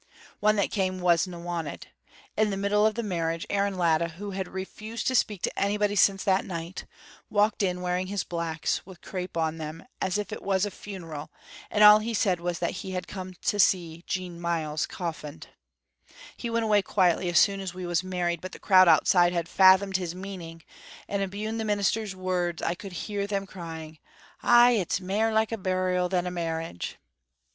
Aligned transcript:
One 0.39 0.57
came 0.69 0.97
that 0.97 1.03
wasna 1.03 1.39
wanted. 1.39 1.89
In 2.35 2.49
the 2.49 2.57
middle 2.57 2.87
o' 2.87 2.91
the 2.91 3.03
marriage 3.03 3.45
Aaron 3.51 3.77
Latta, 3.77 4.15
wha 4.19 4.31
had 4.31 4.47
refused 4.47 5.05
to 5.05 5.13
speak 5.13 5.43
to 5.43 5.59
anybody 5.59 5.95
since 5.95 6.23
that 6.23 6.43
night, 6.43 6.87
walked 7.29 7.61
in 7.61 7.81
wearing 7.81 8.07
his 8.07 8.23
blacks, 8.23 8.83
wi' 8.83 8.95
crape 8.99 9.37
on 9.37 9.59
them, 9.59 9.85
as 10.01 10.17
if 10.17 10.31
it 10.31 10.41
was 10.41 10.65
a 10.65 10.71
funeral, 10.71 11.29
and 11.69 11.83
all 11.83 11.99
he 11.99 12.15
said 12.15 12.39
was 12.39 12.57
that 12.57 12.77
he 12.81 12.93
had 12.93 13.07
come 13.07 13.35
to 13.45 13.59
see 13.59 14.03
Jean 14.07 14.41
Myles 14.41 14.87
coffined. 14.87 15.49
He 16.35 16.49
went 16.49 16.65
away 16.65 16.81
quietly 16.81 17.29
as 17.29 17.37
soon 17.37 17.59
as 17.59 17.75
we 17.75 17.85
was 17.85 18.03
married, 18.03 18.41
but 18.41 18.53
the 18.53 18.59
crowd 18.59 18.87
outside 18.87 19.33
had 19.33 19.47
fathomed 19.47 19.97
his 19.97 20.15
meaning, 20.15 20.63
and 21.07 21.21
abune 21.21 21.59
the 21.59 21.63
minister's 21.63 22.15
words 22.15 22.63
I 22.63 22.73
could 22.73 22.93
hear 23.05 23.27
them 23.27 23.45
crying, 23.45 23.99
'Ay, 24.41 24.71
it's 24.79 24.99
mair 24.99 25.31
like 25.31 25.51
a 25.51 25.59
burial 25.59 26.09
than 26.09 26.25
a 26.25 26.31
marriage!' 26.31 26.97